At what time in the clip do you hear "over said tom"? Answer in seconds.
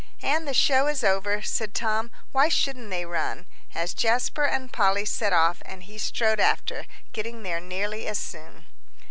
1.03-2.09